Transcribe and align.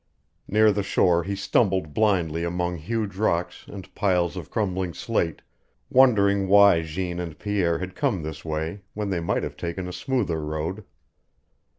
Near 0.47 0.71
the 0.71 0.81
shore 0.81 1.23
he 1.25 1.35
stumbled 1.35 1.93
blindly 1.93 2.43
among 2.43 2.77
huge 2.77 3.17
rocks 3.17 3.65
and 3.67 3.93
piles 3.93 4.35
of 4.35 4.49
crumbling 4.49 4.95
slate, 4.95 5.43
wondering 5.91 6.47
why 6.47 6.81
Jeanne 6.81 7.19
and 7.19 7.37
Pierre 7.37 7.77
had 7.77 7.93
come 7.93 8.23
this 8.23 8.43
way 8.43 8.81
when 8.95 9.11
they 9.11 9.19
might 9.19 9.43
have 9.43 9.55
taken 9.57 9.87
a 9.87 9.93
smoother 9.93 10.41
road. 10.43 10.85